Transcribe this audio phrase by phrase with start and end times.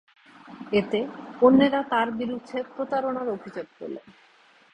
[0.71, 0.99] এতে
[1.41, 4.01] অন্যেরা তার বিরুদ্ধে প্রতারণার অভিযোগ তোলে।